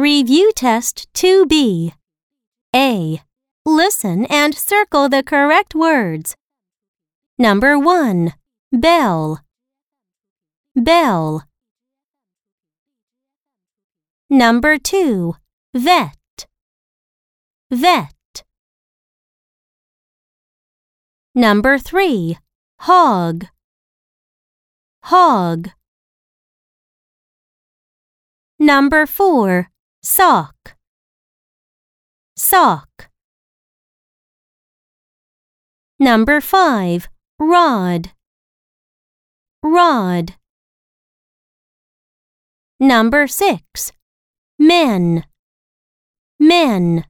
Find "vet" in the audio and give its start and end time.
15.74-16.46, 17.70-18.44